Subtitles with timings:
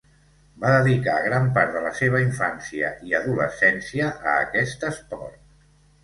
[0.61, 5.37] Va dedicar gran part de la seva infància i adolescència a aquest esport.